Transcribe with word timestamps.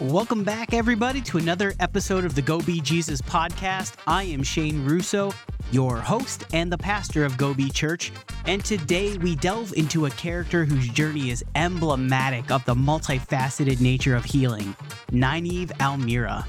Welcome 0.00 0.44
back, 0.44 0.74
everybody, 0.74 1.20
to 1.22 1.38
another 1.38 1.74
episode 1.80 2.24
of 2.24 2.36
the 2.36 2.42
Go 2.42 2.60
Be 2.60 2.80
Jesus 2.80 3.20
podcast. 3.20 3.94
I 4.06 4.22
am 4.22 4.44
Shane 4.44 4.84
Russo, 4.84 5.32
your 5.72 5.96
host 5.96 6.44
and 6.52 6.70
the 6.70 6.78
pastor 6.78 7.24
of 7.24 7.36
Go 7.36 7.52
Be 7.52 7.68
Church. 7.68 8.12
And 8.46 8.64
today 8.64 9.18
we 9.18 9.34
delve 9.34 9.72
into 9.76 10.06
a 10.06 10.10
character 10.10 10.64
whose 10.64 10.88
journey 10.90 11.30
is 11.30 11.44
emblematic 11.56 12.52
of 12.52 12.64
the 12.64 12.76
multifaceted 12.76 13.80
nature 13.80 14.14
of 14.14 14.24
healing, 14.24 14.76
Nynaeve 15.10 15.72
al'Meara. 15.80 16.46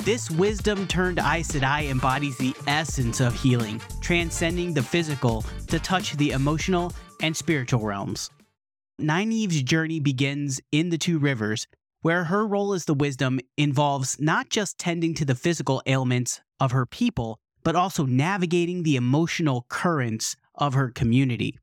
This 0.00 0.28
wisdom 0.28 0.88
turned 0.88 1.20
Aes 1.20 1.52
Sedai 1.52 1.90
embodies 1.90 2.36
the 2.38 2.56
essence 2.66 3.20
of 3.20 3.32
healing, 3.40 3.80
transcending 4.00 4.74
the 4.74 4.82
physical 4.82 5.44
to 5.68 5.78
touch 5.78 6.16
the 6.16 6.32
emotional 6.32 6.92
and 7.22 7.36
spiritual 7.36 7.80
realms. 7.80 8.28
Nynaeve's 9.00 9.62
journey 9.62 10.00
begins 10.00 10.60
in 10.72 10.88
the 10.88 10.98
Two 10.98 11.20
Rivers, 11.20 11.68
where 12.02 12.24
her 12.24 12.46
role 12.46 12.72
as 12.72 12.84
the 12.84 12.94
wisdom 12.94 13.40
involves 13.56 14.20
not 14.20 14.50
just 14.50 14.78
tending 14.78 15.14
to 15.14 15.24
the 15.24 15.34
physical 15.34 15.82
ailments 15.86 16.40
of 16.60 16.72
her 16.72 16.86
people, 16.86 17.38
but 17.64 17.76
also 17.76 18.04
navigating 18.04 18.82
the 18.82 18.96
emotional 18.96 19.66
currents 19.68 20.36
of 20.54 20.74
her 20.74 20.90
community. 20.90 21.58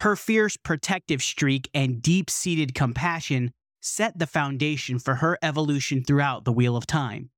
Her 0.00 0.16
fierce 0.16 0.56
protective 0.56 1.22
streak 1.22 1.68
and 1.74 2.02
deep 2.02 2.28
seated 2.30 2.74
compassion 2.74 3.52
set 3.80 4.18
the 4.18 4.26
foundation 4.26 4.98
for 4.98 5.16
her 5.16 5.38
evolution 5.42 6.02
throughout 6.02 6.44
the 6.44 6.52
Wheel 6.52 6.76
of 6.76 6.86
Time. 6.86 7.30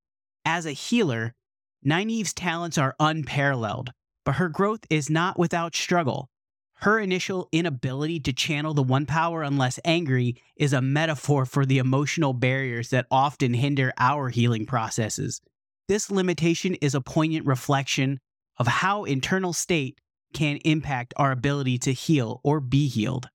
As 0.45 0.65
a 0.65 0.73
healer, 0.73 1.35
Nynaeve's 1.85 2.33
talents 2.33 2.79
are 2.79 2.95
unparalleled, 2.99 3.91
but 4.25 4.37
her 4.37 4.49
growth 4.49 4.81
is 4.89 5.11
not 5.11 5.39
without 5.39 5.75
struggle. 5.75 6.29
Her 6.81 6.99
initial 6.99 7.49
inability 7.53 8.21
to 8.21 8.33
channel 8.33 8.75
the 8.75 8.83
one 8.83 9.07
power 9.07 9.43
unless 9.43 9.81
angry 9.85 10.37
is 10.57 10.73
a 10.73 10.83
metaphor 10.83 11.47
for 11.47 11.65
the 11.65 11.79
emotional 11.79 12.35
barriers 12.35 12.91
that 12.91 13.07
often 13.11 13.55
hinder 13.55 13.93
our 13.97 14.29
healing 14.29 14.67
processes. 14.67 15.41
This 15.89 16.11
limitation 16.11 16.75
is 16.77 16.95
a 16.95 17.01
poignant 17.01 17.47
reflection 17.47 18.21
of 18.59 18.67
how 18.67 19.05
internal 19.05 19.53
state 19.53 20.01
can 20.35 20.59
impact 20.59 21.15
our 21.17 21.33
ability 21.33 21.79
to 21.79 21.93
heal 21.93 22.41
or 22.45 22.61
be 22.61 22.89
healed. 22.89 23.29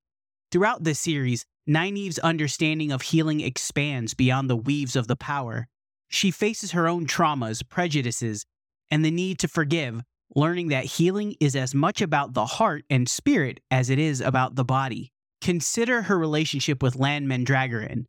Throughout 0.52 0.84
this 0.84 1.00
series, 1.00 1.46
Nynaeve's 1.68 2.20
understanding 2.20 2.92
of 2.92 3.02
healing 3.02 3.40
expands 3.42 4.14
beyond 4.14 4.50
the 4.50 4.56
weaves 4.56 4.96
of 4.96 5.08
the 5.08 5.16
power. 5.16 5.68
She 6.10 6.30
faces 6.30 6.72
her 6.72 6.88
own 6.88 7.08
traumas, 7.08 7.68
prejudices, 7.68 8.46
and 8.92 9.04
the 9.04 9.12
need 9.12 9.40
to 9.40 9.48
forgive 9.48 10.02
learning 10.36 10.70
that 10.70 10.86
healing 10.86 11.36
is 11.40 11.56
as 11.56 11.76
much 11.76 12.02
about 12.02 12.34
the 12.34 12.46
heart 12.46 12.84
and 12.90 13.10
spirit 13.10 13.60
as 13.70 13.90
it 13.90 14.00
is 14.00 14.22
about 14.22 14.56
the 14.56 14.64
body. 14.64 15.12
Consider 15.42 16.04
her 16.04 16.18
relationship 16.18 16.82
with 16.84 16.96
Lan 16.96 17.28
Mandragoran. 17.28 18.06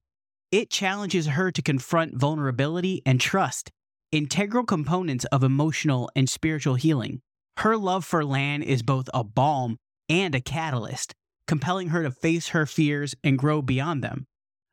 It 0.50 0.70
challenges 0.70 1.27
her 1.27 1.50
to 1.50 1.62
confront 1.62 2.17
vulnerability 2.17 3.00
and 3.06 3.20
trust, 3.20 3.70
integral 4.12 4.65
components 4.65 5.25
of 5.27 5.43
emotional 5.43 6.11
and 6.15 6.28
spiritual 6.28 6.75
healing. 6.75 7.20
Her 7.59 7.77
love 7.77 8.05
for 8.05 8.25
Lan 8.25 8.62
is 8.62 8.83
both 8.83 9.09
a 9.15 9.25
balm 9.25 9.78
and 10.09 10.34
a 10.34 10.41
catalyst, 10.41 11.15
compelling 11.47 11.89
her 11.89 12.03
to 12.03 12.11
face 12.11 12.48
her 12.48 12.67
fears 12.67 13.15
and 13.25 13.39
grow 13.39 13.62
beyond 13.62 14.05
them. 14.05 14.27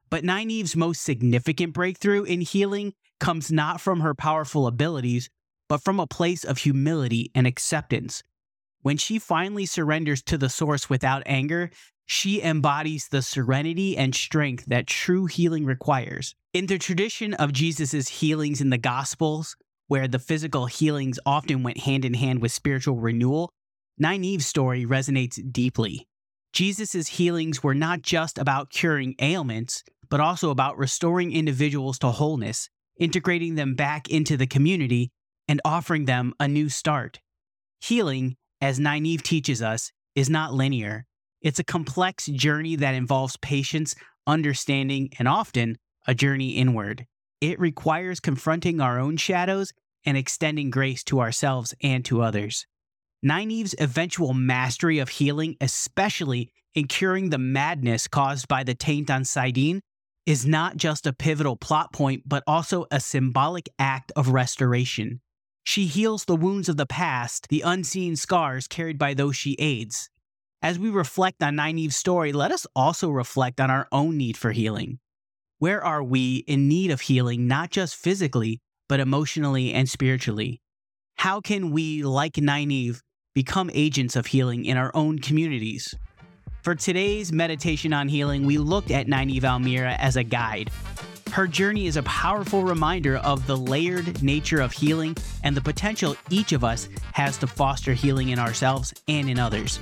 But 0.10 0.24
Nynaeve's 0.24 0.76
most 0.76 1.02
significant 1.04 1.74
breakthrough 1.74 2.24
in 2.24 2.42
healing 2.42 2.94
comes 3.20 3.52
not 3.52 3.80
from 3.80 4.02
her 4.02 4.16
powerful 4.16 4.68
abilities, 4.68 5.30
but 5.70 5.82
from 5.82 6.00
a 6.00 6.08
place 6.08 6.44
of 6.44 6.58
humility 6.58 7.32
and 7.34 7.48
acceptance. 7.48 8.24
When 8.82 8.98
she 8.98 9.20
finally 9.20 9.66
surrenders 9.66 10.22
to 10.24 10.38
the 10.38 10.50
source 10.50 10.90
without 10.90 11.24
anger, 11.26 11.70
she 12.06 12.42
embodies 12.42 13.08
the 13.08 13.22
serenity 13.22 13.96
and 13.96 14.16
strength 14.16 14.66
that 14.66 14.88
true 14.88 15.28
healing 15.28 15.64
requires. 15.64 16.34
In 16.54 16.66
the 16.66 16.80
tradition 16.80 17.36
of 17.36 17.54
Jesus' 17.54 18.08
healings 18.08 18.62
in 18.62 18.72
the 18.72 18.80
Gospels, 18.80 19.56
where 19.88 20.08
the 20.08 20.18
physical 20.18 20.66
healings 20.66 21.20
often 21.26 21.62
went 21.62 21.78
hand 21.80 22.04
in 22.04 22.16
hand 22.16 22.42
with 22.42 22.52
spiritual 22.52 22.98
renewal, 22.98 23.52
Nynaeve's 24.02 24.48
story 24.48 24.86
resonates 24.86 25.40
deeply. 25.52 26.08
Jesus' 26.52 27.08
healings 27.08 27.62
were 27.62 27.76
not 27.76 28.02
just 28.02 28.40
about 28.40 28.72
curing 28.72 29.14
ailments, 29.20 29.84
but 30.10 30.20
also 30.20 30.50
about 30.50 30.80
restoring 30.80 31.32
individuals 31.32 32.00
to 32.00 32.08
wholeness, 32.08 32.70
integrating 32.98 33.54
them 33.54 33.76
back 33.76 34.10
into 34.10 34.36
the 34.36 34.48
community, 34.48 35.12
and 35.50 35.60
offering 35.66 36.06
them 36.06 36.34
a 36.40 36.48
new 36.48 36.70
start. 36.70 37.20
Healing, 37.82 38.38
as 38.62 38.80
Nynaeve 38.80 39.24
teaches 39.24 39.62
us, 39.62 39.92
is 40.16 40.30
not 40.30 40.54
linear. 40.54 41.06
It's 41.42 41.60
a 41.60 41.64
complex 41.64 42.28
journey 42.28 42.76
that 42.78 42.94
involves 42.94 43.36
patience, 43.38 43.96
understanding, 44.28 45.10
and 45.18 45.28
often 45.28 45.78
a 46.08 46.14
journey 46.14 46.52
inward. 46.52 47.06
It 47.42 47.60
requires 47.60 48.20
confronting 48.20 48.80
our 48.80 49.00
own 49.00 49.18
shadows 49.18 49.74
and 50.06 50.16
extending 50.16 50.70
grace 50.70 51.04
to 51.06 51.20
ourselves 51.20 51.74
and 51.82 52.06
to 52.06 52.22
others. 52.22 52.68
Nynaeve's 53.26 53.76
eventual 53.80 54.34
mastery 54.34 55.00
of 55.00 55.10
healing, 55.10 55.58
especially 55.60 56.52
in 56.76 56.88
curing 56.88 57.30
the 57.30 57.38
madness 57.38 58.08
caused 58.08 58.48
by 58.48 58.64
the 58.64 58.76
taint 58.76 59.10
on 59.10 59.24
saidin, 59.24 59.82
is 60.26 60.46
not 60.46 60.78
just 60.78 61.08
a 61.08 61.14
pivotal 61.14 61.56
plot 61.56 61.92
point, 61.92 62.24
but 62.26 62.44
also 62.46 62.86
a 62.92 63.00
symbolic 63.00 63.68
act 63.80 64.12
of 64.16 64.30
restoration. 64.30 65.22
She 65.70 65.86
heals 65.86 66.26
the 66.26 66.36
wounds 66.36 66.68
of 66.68 66.78
the 66.78 66.88
past, 66.88 67.50
the 67.50 67.62
unseen 67.62 68.16
scars 68.16 68.68
carried 68.68 68.98
by 68.98 69.14
those 69.14 69.36
she 69.36 69.56
aids. 69.60 70.10
As 70.64 70.80
we 70.80 70.90
reflect 70.90 71.44
on 71.44 71.58
Nynaeve's 71.58 71.96
story, 71.96 72.34
let 72.34 72.52
us 72.52 72.66
also 72.76 73.12
reflect 73.12 73.62
on 73.62 73.70
our 73.70 73.88
own 73.92 74.18
need 74.18 74.36
for 74.36 74.52
healing. 74.52 74.98
Where 75.60 75.84
are 75.84 76.02
we 76.02 76.38
in 76.48 76.68
need 76.68 76.90
of 76.90 77.02
healing, 77.02 77.46
not 77.46 77.70
just 77.70 77.96
physically, 77.96 78.62
but 78.88 79.00
emotionally 79.00 79.72
and 79.72 79.88
spiritually? 79.88 80.60
How 81.18 81.40
can 81.40 81.70
we, 81.70 82.02
like 82.02 82.34
Nynaeve, 82.34 83.02
become 83.36 83.70
agents 83.72 84.16
of 84.16 84.26
healing 84.26 84.66
in 84.66 84.76
our 84.76 84.90
own 84.96 85.20
communities? 85.20 85.94
For 86.64 86.74
today's 86.74 87.32
meditation 87.32 87.94
on 87.94 88.08
healing, 88.08 88.48
we 88.48 88.58
looked 88.58 88.90
at 88.90 89.06
Nynaeve 89.06 89.44
al'Meara 89.44 89.96
as 90.00 90.16
a 90.16 90.24
guide, 90.24 90.72
her 91.32 91.48
journey 91.48 91.88
is 91.88 91.98
a 91.98 92.04
powerful 92.04 92.64
reminder 92.64 93.18
of 93.18 93.46
the 93.46 93.56
layered 93.56 94.22
nature 94.24 94.62
of 94.62 94.72
healing 94.72 95.16
and 95.44 95.56
the 95.56 95.62
potential 95.62 96.16
each 96.30 96.52
of 96.52 96.64
us 96.64 96.90
has 97.14 97.38
to 97.38 97.48
foster 97.48 97.94
healing 97.94 98.30
in 98.30 98.40
ourselves 98.40 98.94
and 99.08 99.30
in 99.30 99.38
others. 99.40 99.80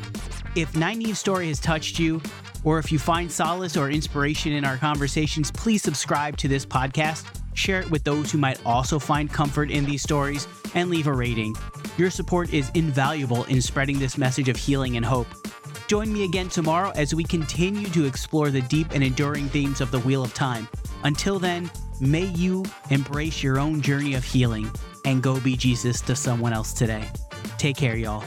If 0.56 0.74
Nynaeve's 0.74 1.20
story 1.20 1.48
has 1.48 1.60
touched 1.60 2.00
you, 2.00 2.22
or 2.64 2.80
if 2.80 2.92
you 2.92 3.00
find 3.00 3.32
solace 3.32 3.78
or 3.78 3.90
inspiration 3.90 4.52
in 4.52 4.66
our 4.66 4.78
conversations, 4.78 5.52
please 5.52 5.82
subscribe 5.82 6.36
to 6.38 6.48
this 6.48 6.66
podcast, 6.66 7.26
share 7.54 7.80
it 7.80 7.90
with 7.90 8.04
those 8.04 8.32
who 8.32 8.38
might 8.38 8.64
also 8.66 9.00
find 9.00 9.32
comfort 9.32 9.72
in 9.72 9.86
these 9.86 10.02
stories, 10.02 10.48
and 10.74 10.90
leave 10.90 11.08
a 11.08 11.14
rating. 11.14 11.56
Your 11.98 12.10
support 12.10 12.54
is 12.54 12.72
invaluable 12.74 13.46
in 13.46 13.62
spreading 13.62 14.00
this 14.00 14.18
message 14.18 14.50
of 14.50 14.58
healing 14.58 14.98
and 14.98 15.06
hope. 15.06 15.28
Join 15.88 16.12
me 16.12 16.26
again 16.26 16.50
tomorrow 16.50 16.92
as 16.96 17.16
we 17.16 17.24
continue 17.24 17.88
to 17.88 18.06
explore 18.06 18.50
the 18.50 18.62
deep 18.64 18.92
and 18.92 19.02
enduring 19.02 19.48
themes 19.48 19.80
of 19.80 19.90
the 19.90 20.00
Wheel 20.00 20.22
of 20.22 20.34
Time. 20.34 20.68
Until 21.06 21.40
then, 21.40 21.72
may 22.02 22.26
you 22.26 22.66
embrace 22.90 23.42
your 23.42 23.58
own 23.58 23.82
journey 23.82 24.14
of 24.14 24.26
healing 24.26 24.70
and 25.06 25.24
go 25.24 25.40
be 25.40 25.56
Jesus 25.56 26.02
to 26.02 26.14
someone 26.14 26.52
else 26.52 26.74
today. 26.74 27.08
Take 27.58 27.78
care, 27.78 27.96
y'all. 27.96 28.26